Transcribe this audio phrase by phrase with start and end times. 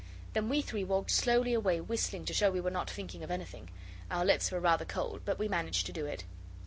[0.33, 3.69] Then we three walked slowly away whistling to show we were not thinking of anything.
[4.09, 6.23] Our lips were rather cold, but we managed to do it.